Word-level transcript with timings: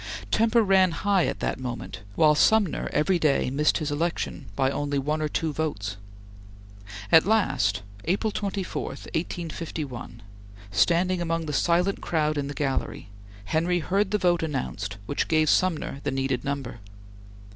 Temper 0.31 0.63
ran 0.63 0.89
high 0.93 1.27
at 1.27 1.41
that 1.41 1.59
moment, 1.59 1.99
while 2.15 2.33
Sumner 2.33 2.89
every 2.91 3.19
day 3.19 3.51
missed 3.51 3.77
his 3.77 3.91
election 3.91 4.47
by 4.55 4.71
only 4.71 4.97
one 4.97 5.21
or 5.21 5.27
two 5.27 5.53
votes. 5.53 5.95
At 7.11 7.27
last, 7.27 7.83
April 8.05 8.31
24, 8.31 8.83
1851, 8.83 10.23
standing 10.71 11.21
among 11.21 11.45
the 11.45 11.53
silent 11.53 12.01
crowd 12.01 12.39
in 12.39 12.47
the 12.47 12.55
gallery, 12.55 13.09
Henry 13.45 13.77
heard 13.77 14.09
the 14.09 14.17
vote 14.17 14.41
announced 14.41 14.97
which 15.05 15.27
gave 15.27 15.51
Sumner 15.51 16.01
the 16.03 16.09
needed 16.09 16.43
number. 16.43 16.79